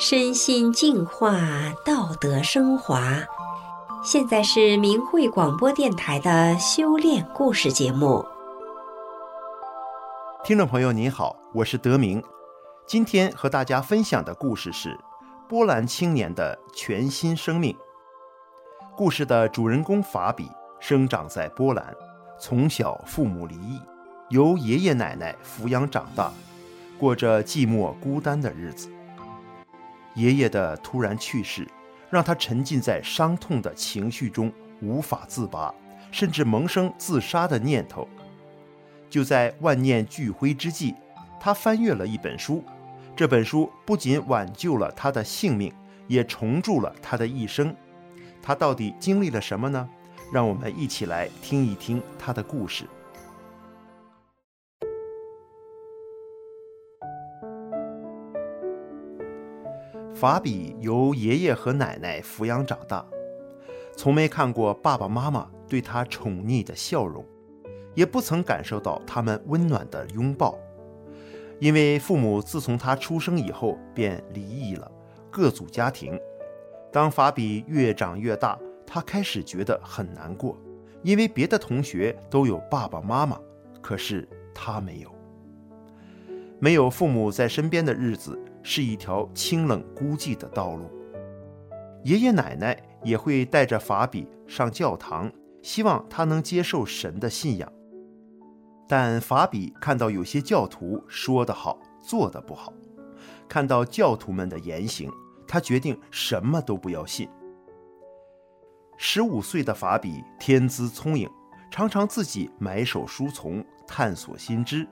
[0.00, 1.40] 身心净化，
[1.84, 3.18] 道德升华。
[4.04, 8.24] 现在是明慧广播电台的修炼故事节目。
[10.44, 12.22] 听众朋友您好，我是德明。
[12.86, 14.96] 今天和大家分享的故事是
[15.48, 17.76] 波兰青年的全新生命。
[18.96, 21.92] 故事的主人公法比生长在波兰，
[22.38, 23.80] 从小父母离异，
[24.28, 26.30] 由爷爷奶奶抚养长大，
[27.00, 28.88] 过着寂寞孤单的日子。
[30.18, 31.64] 爷爷的突然去世，
[32.10, 35.72] 让他沉浸在伤痛的情绪中无法自拔，
[36.10, 38.08] 甚至萌生自杀的念头。
[39.08, 40.92] 就在万念俱灰之际，
[41.38, 42.64] 他翻阅了一本书。
[43.14, 45.72] 这本书不仅挽救了他的性命，
[46.08, 47.72] 也重铸了他的一生。
[48.42, 49.88] 他到底经历了什么呢？
[50.32, 52.84] 让我们一起来听一听他的故事。
[60.18, 63.06] 法比由爷爷和奶奶抚养长大，
[63.96, 67.24] 从没看过爸爸妈妈对他宠溺的笑容，
[67.94, 70.58] 也不曾感受到他们温暖的拥抱。
[71.60, 74.90] 因为父母自从他出生以后便离异了，
[75.30, 76.18] 各组家庭。
[76.92, 80.58] 当法比越长越大，他开始觉得很难过，
[81.04, 83.38] 因为别的同学都有爸爸妈妈，
[83.80, 85.14] 可是他没有。
[86.58, 88.36] 没有父母在身边的日子。
[88.70, 90.90] 是一条清冷孤寂的道路。
[92.04, 97.72] 爷爷奶奶也会带着法比上教堂，希望他能接受神的信仰。
[98.86, 102.70] 但法比看到有些教徒说得好，做得不好，
[103.48, 105.10] 看到教徒们的言行，
[105.46, 107.26] 他决定什么都不要信。
[108.98, 111.26] 十五岁的法比天资聪颖，
[111.70, 114.86] 常常自己埋首书丛，探索新知。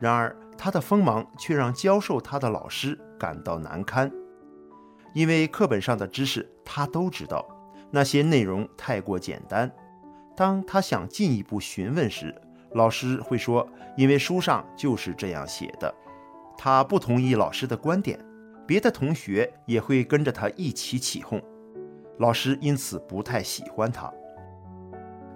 [0.00, 4.10] 然而，他的锋芒却让教授他的老师感到难堪，
[5.12, 7.46] 因为课本上的知识他都知道，
[7.90, 9.70] 那些内容太过简单。
[10.36, 12.34] 当他想进一步询问时，
[12.72, 15.94] 老师会说：“因为书上就是这样写的。”
[16.58, 18.18] 他不同意老师的观点，
[18.66, 21.40] 别的同学也会跟着他一起起哄，
[22.18, 24.12] 老师因此不太喜欢他。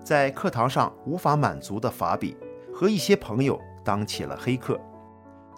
[0.03, 2.37] 在课堂上无法满足的法比
[2.73, 4.81] 和一些朋友当起了黑客。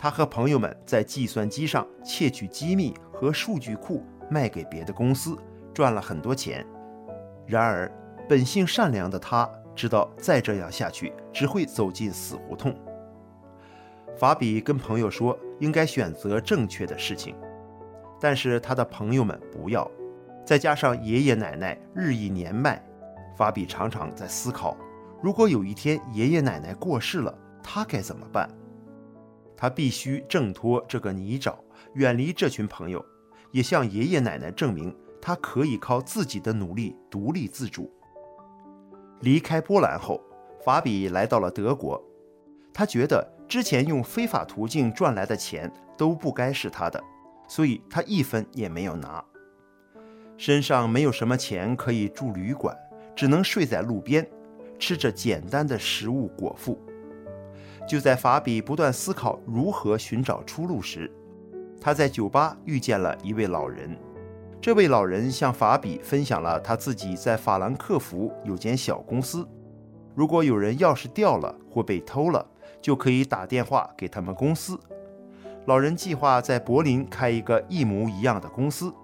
[0.02, 5.36] 他和朋友们在计算机上窃取机密和数据库，卖给别的公司，
[5.74, 6.66] 赚了很多钱。
[7.46, 7.92] 然而，
[8.26, 9.46] 本性善良的他
[9.76, 12.74] 知道再这样下去只会走进死胡同。
[14.16, 17.36] 法比跟朋友说应该选择正确的事情，
[18.18, 19.86] 但是他的朋友们不要。
[20.46, 22.82] 再加上爷爷奶奶日益年迈，
[23.36, 24.74] 法比常常在思考：
[25.22, 28.48] 如果有一天爷爷奶奶过世了，他该怎么办？
[29.60, 31.54] 他必须挣脱这个泥沼，
[31.92, 33.04] 远离这群朋友，
[33.50, 37.92] 也向爷爷奶奶证明他可以靠自己的努力独立自主。
[39.20, 40.18] 离开波兰后，
[40.64, 42.02] 法比来到了德国。
[42.72, 46.98] 他觉得之前用非法途径赚来的钱都不该是他的，
[47.46, 49.22] 所以他一分也没有拿。
[50.38, 52.74] 身上没有什么钱可以住旅馆，
[53.14, 54.26] 只能睡在路边，
[54.78, 56.80] 吃着简单的食物果腹。
[57.90, 61.10] 就在法比不断思考如何寻找出路时，
[61.80, 63.98] 他在酒吧遇见了一位老人。
[64.60, 69.44] 这位老人向法比分享了他自己在法兰克福有间小公司，
[70.14, 72.46] 如果有人钥匙掉了或被偷了，
[72.80, 74.78] 就可以打电话给他们公司。
[75.66, 78.94] 老人计划在柏林开一个一模一样的公司。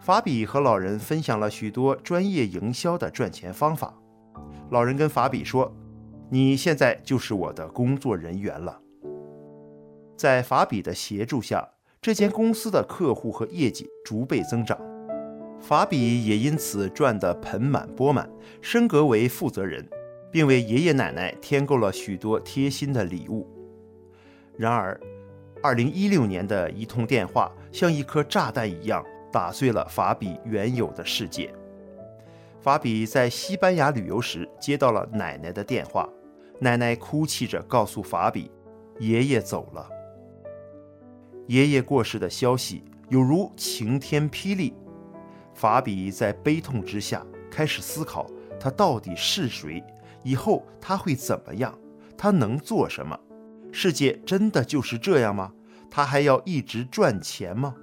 [0.00, 3.92] 法比和老人分享了许多专业营销的赚钱方法。
[4.70, 5.70] 老人跟法比说。
[6.32, 8.80] 你现在就是我的工作人员了。
[10.16, 11.68] 在法比的协助下，
[12.00, 14.80] 这间公司的客户和业绩逐倍增长，
[15.60, 18.30] 法比也因此赚得盆满钵满，
[18.62, 19.86] 升格为负责人，
[20.30, 23.46] 并为爷爷奶奶添购了许多贴心的礼物。
[24.56, 24.98] 然而，
[25.62, 31.52] 二零一六年的一通电话像一颗炸弹一样打碎了法比原有的世界。
[32.58, 36.08] 法比在西班牙旅游时接到了奶奶的电话。
[36.60, 38.50] 奶奶哭泣着告诉法比，
[38.98, 39.88] 爷爷走了。
[41.48, 44.74] 爷爷过世的消息犹如晴天霹雳，
[45.54, 48.26] 法比在悲痛之下开始思考：
[48.60, 49.82] 他到底是谁？
[50.22, 51.76] 以后他会怎么样？
[52.16, 53.18] 他能做什么？
[53.72, 55.52] 世界真的就是这样吗？
[55.90, 57.74] 他还要一直赚钱吗？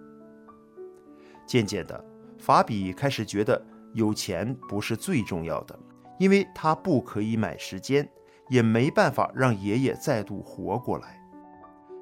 [1.45, 2.03] 渐渐的，
[2.37, 3.61] 法比开始觉得
[3.93, 5.77] 有钱不是最重要的，
[6.17, 8.09] 因为他不可以买时间。
[8.49, 11.17] 也没办法让爷爷再度活过来。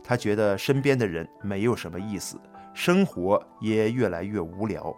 [0.04, 2.40] 他觉得身边的人没有什么意思，
[2.74, 4.96] 生活也越来越无聊。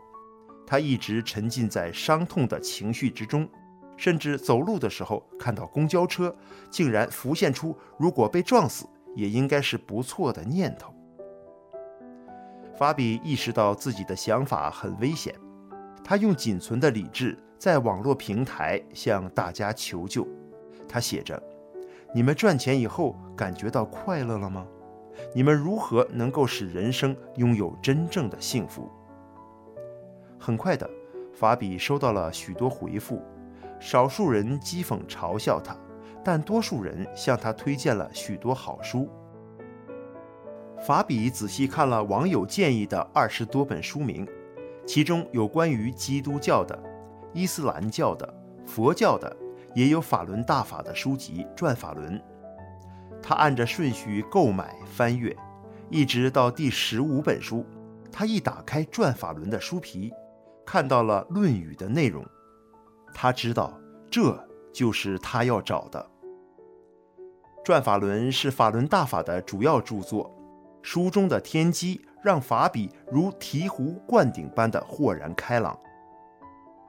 [0.65, 3.49] 他一直沉浸在伤痛的情绪之中，
[3.97, 6.33] 甚至走路的时候看到公交车，
[6.69, 8.85] 竟然浮现出如果被撞死
[9.15, 10.93] 也应该是不错的念头。
[12.77, 15.33] 法比意识到自己的想法很危险，
[16.03, 20.27] 他用仅存的理智在网络平台向大家求救。
[20.89, 21.41] 他写着
[22.13, 24.65] ：“你们赚钱以后感觉到快乐了吗？
[25.33, 28.89] 你们如何能够使人生拥有真正的幸福？”
[30.39, 30.89] 很快的，
[31.33, 33.21] 法比收到了许多回复，
[33.79, 35.77] 少数人讥讽嘲笑他，
[36.23, 39.07] 但多数人向他推荐了许多好书。
[40.81, 44.25] 法比仔细看了网友建议的二十多本书名，
[44.87, 46.81] 其中有关于基督教的、
[47.33, 48.33] 伊斯兰教的、
[48.65, 49.35] 佛教的，
[49.73, 52.17] 也有法轮大法的书籍《转法轮》。
[53.21, 55.35] 他按着顺序购买翻阅，
[55.89, 57.65] 一直到第十五本书，
[58.11, 60.11] 他一打开《转法轮》的书皮。
[60.65, 62.23] 看到了《论语》的内容，
[63.13, 63.79] 他知道
[64.11, 66.09] 这就是他要找的。
[67.63, 70.31] 《转法轮》是法轮大法的主要著作，
[70.81, 75.77] 书中的天机让法比如醍醐灌顶般的豁然开朗。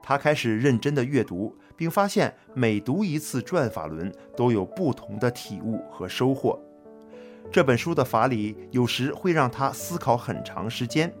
[0.03, 6.61] 他开始认真的阅读，并发现每读一次《转法轮》都有不同的体悟和收获。
[7.51, 11.11] 这本书的法理有时会让他思考很长时间。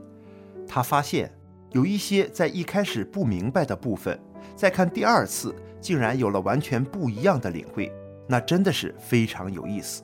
[0.67, 1.33] 他发现。
[1.71, 4.19] 有一些在一开始不明白的部分，
[4.57, 7.89] 再看第二次，竟然有了完全不一样的领会，
[8.27, 10.03] 那真的是非常有意思。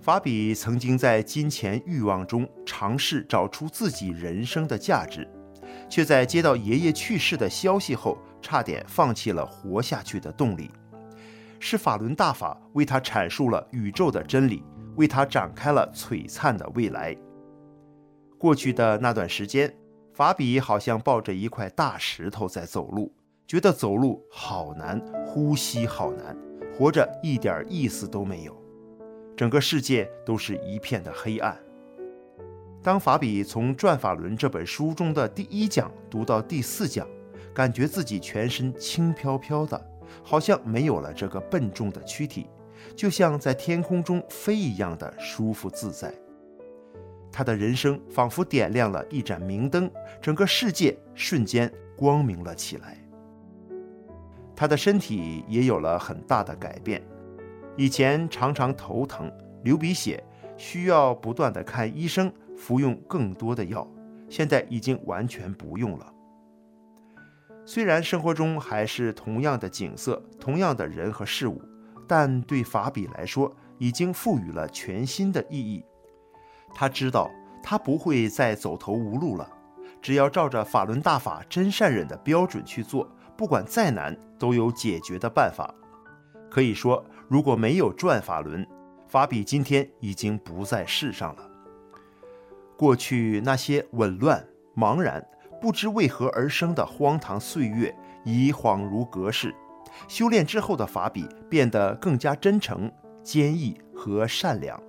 [0.00, 5.28] 法比曾经在金钱欲望中尝试找出自己人生的价值，
[5.90, 10.70] 却在接到爷爷去世的消息后，差点放弃了活下去的动力。
[11.60, 14.62] 是法轮大法为他阐述了宇宙的真理，
[14.96, 17.16] 为他展开了璀璨的未来。
[18.38, 19.74] 过去的那段时间，
[20.14, 23.12] 法比好像抱着一块大石头在走路，
[23.46, 26.36] 觉得走路好难，呼吸好难，
[26.72, 28.56] 活着一点意思都没有，
[29.36, 31.58] 整个世界都是一片的黑暗。
[32.80, 37.04] 当法比从《转法轮》这本书中的第一讲读到第四讲，
[37.58, 39.90] 感觉自己全身轻飘飘的，
[40.22, 42.46] 好像没有了这个笨重的躯体，
[42.94, 46.14] 就像在天空中飞一样的舒服自在。
[47.32, 49.90] 他的人生仿佛点亮了一盏明灯，
[50.22, 52.96] 整个世界瞬间光明了起来。
[54.54, 57.02] 他的身体也有了很大的改变，
[57.76, 59.28] 以前常常头疼、
[59.64, 60.22] 流鼻血，
[60.56, 63.84] 需要不断地看医生，服用更多的药，
[64.28, 66.14] 现在已经完全不用了。
[67.70, 71.60] 虽然生活中还是同样的景色、同样的人和事物，
[72.06, 75.84] 但对法比来说，已经赋予了全新的意义。
[76.74, 77.30] 他知道
[77.62, 79.46] 他不会再走投无路了，
[80.00, 83.06] 只要照着法轮大法真善忍的标准去做，
[83.36, 85.70] 不管再难都有解决的办法。
[86.50, 88.66] 可以说，如果没有转法轮，
[89.08, 91.46] 法比今天已经不在世上了。
[92.78, 94.42] 过去那些紊乱、
[94.74, 95.22] 茫然、
[95.60, 97.94] 不知为何而生的荒唐岁月
[98.24, 99.54] 已恍如隔世。
[100.06, 102.90] 修炼之后的法比变得更加真诚、
[103.22, 104.80] 坚毅和善良。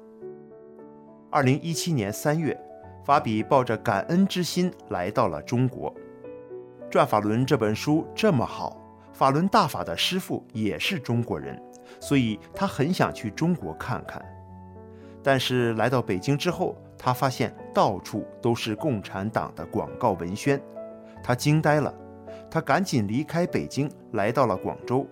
[1.31, 2.59] 二零一七年三月，
[3.03, 5.93] 法比抱着感恩之心来到了中国。
[6.89, 8.77] 《转法轮》这本书这么好，
[9.13, 11.59] 法轮大法的师父也是中国人，
[11.99, 14.23] 所以他很想去中国看看。
[15.23, 20.61] 但是来到北京之后，他发现到处都是共产党的广告文宣，
[21.23, 21.91] 他惊呆了。
[22.51, 25.07] 他赶紧离开北京，来到了广州。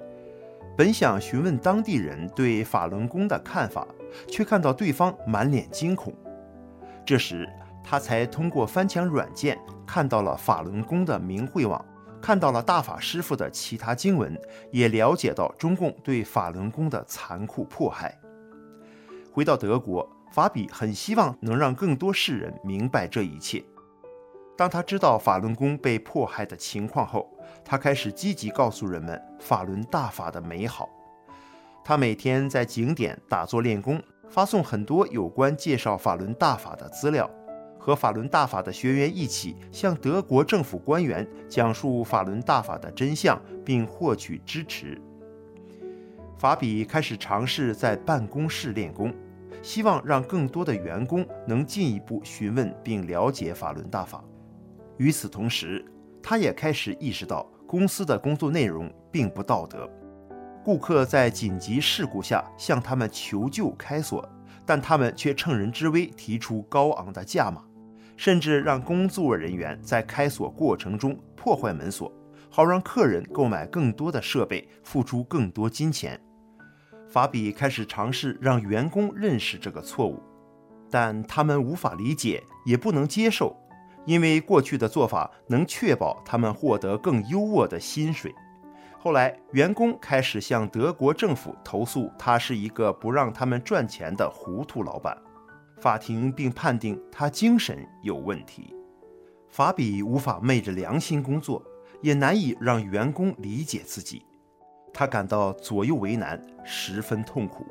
[0.75, 3.88] 本想询问当地人对法轮功的看法，
[4.27, 6.13] 却看到对方满脸惊恐。
[7.06, 7.48] 这时，
[7.84, 11.84] 他才通过翻墙软件看到了法轮功的明慧网，
[12.20, 14.36] 看到了大法师父的其他经文，
[14.72, 18.20] 也了解到中共对法轮功的残酷迫害。
[19.32, 23.63] 回到德国，法比很希望能让更多世人明白这一切。
[24.55, 27.29] 当他知道法轮功被迫害的情况后，
[27.63, 30.89] 他开始积极告诉人们法轮大法的美好。
[31.84, 37.29] 他每天在景点打坐练功，发送很多有关介绍法轮大法的资料，
[37.77, 45.00] 和法轮大法的学员一起向德国政府官员讲述法轮大法的真相，并获取支持。
[46.38, 49.13] 法比开始尝试在办公室练功，
[49.61, 54.23] 希望让更多的员工能进一步询问并了解法轮大法。
[54.97, 55.83] 与此同时，
[56.21, 59.89] 他也开始意识到公司的工作内容并不道德。
[60.63, 64.27] 顾客在紧急事故下向他们求救开锁，
[64.65, 67.63] 但他们却乘人之危提出高昂的价码，
[68.17, 72.11] 甚至让工作人员在开锁过程中破坏门锁，
[72.49, 76.19] 好让客人购买更多的设备，付出更多金钱。
[77.09, 80.21] 法比开始尝试让员工认识这个错误，
[80.89, 83.55] 但他们无法理解，也不能接受，
[84.05, 88.33] 因为过去的做法能确保他们获得更优渥的薪水。
[88.99, 95.17] 后来，员工开始向德国政府投诉，他是一个不让他们赚钱的糊涂老板。
[95.79, 98.73] 法庭并判定他精神有问题。
[99.49, 101.63] 法比无法昧着良心工作，
[102.01, 104.25] 也难以让员工理解自己，
[105.00, 107.63] 他感到左右为难，十分痛苦。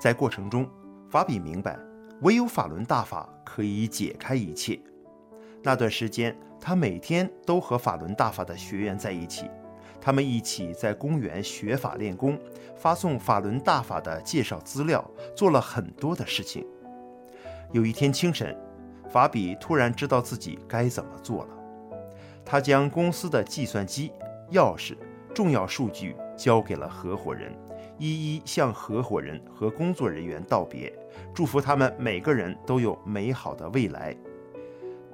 [0.00, 0.66] 在过程中，
[1.10, 1.78] 法比明白，
[2.22, 4.80] 唯有法轮大法可以解开一切。
[5.62, 9.50] 那段时间，他每天都和法轮大法的学员在一起。
[10.00, 12.38] 他们一起在公园学法练功，
[12.74, 15.04] 发送法轮大法的介绍资料，
[15.36, 16.66] 做了很多的事情。
[17.70, 18.56] 有一天清晨，
[19.10, 21.50] 法比突然知道自己该怎么做了。
[22.46, 24.10] 他将公司的计算机、
[24.52, 24.96] 钥匙、
[25.38, 27.56] 重要数据交给了合伙人，
[27.96, 30.92] 一一向合伙人和工作人员道别，
[31.32, 34.12] 祝福他们每个人都有美好的未来。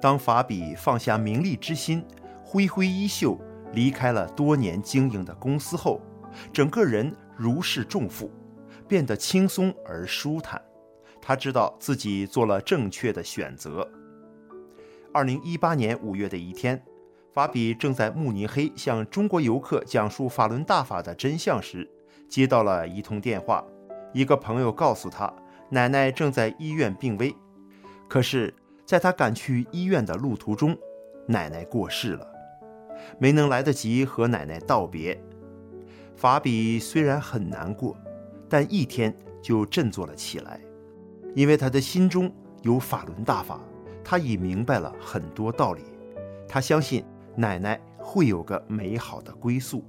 [0.01, 2.03] 当法比放下名利之心，
[2.43, 3.39] 挥挥衣袖。
[3.73, 6.01] 离开了多年经营的公司后，
[6.51, 8.31] 整个人如释重负，
[8.87, 10.59] 变得轻松而舒坦。
[11.21, 13.87] 他知道自己做了正确的选择。
[15.13, 16.83] 二零一八年五月的一天，
[17.35, 21.85] 法比正在慕尼黑向中国游客讲述法轮大法的真相时，
[22.29, 23.61] 接到了一通电话。
[24.13, 25.33] 一个朋友告诉他，
[25.69, 27.35] 奶奶正在医院病危。
[28.07, 28.53] 可是，
[28.85, 30.77] 在他赶去医院的路途中，
[31.27, 32.25] 奶奶过世了。
[33.19, 35.21] 没能来得及和奶奶道别，
[36.15, 37.97] 法比虽然很难过，
[38.47, 40.61] 但一天就振作了起来，
[41.35, 43.59] 因为他的心中有法轮大法，
[44.05, 45.81] 他已明白了很多道理，
[46.47, 47.03] 他相信
[47.35, 49.83] 奶奶会有个美好的归宿。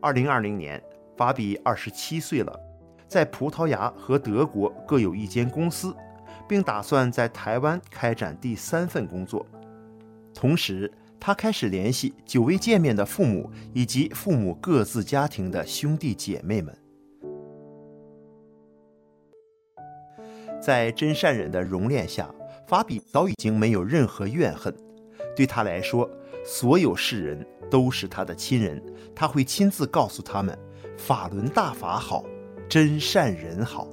[0.00, 0.82] 二零二零年，
[1.16, 2.60] 法比二十七岁了，
[3.08, 5.94] 在葡萄牙和德国各有一间公司，
[6.48, 9.44] 并打算在台湾开展第三份工作，
[10.34, 10.92] 同时。
[11.18, 16.76] 他开始联系久未见面的父母以及父母各自家庭的兄弟姐妹们。
[20.60, 22.32] 在真善忍的熔炼下，
[22.68, 24.72] 法比早已经没有任何怨恨。
[25.36, 26.10] 对他来说，
[26.44, 28.82] 所有世人都是他的亲人。
[29.14, 30.58] 他会亲自告诉他们：
[30.96, 32.24] 法轮大法好，
[32.68, 33.86] 真善人好。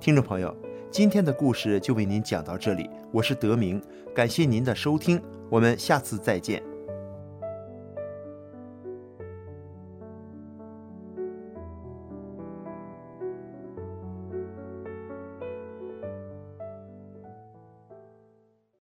[0.00, 0.52] 听众朋友。
[0.90, 3.80] 今天的故事就为您讲到这里，我是德明，
[4.12, 6.60] 感谢您的收听，我们下次再见。